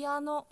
[0.00, 0.46] ピアノ。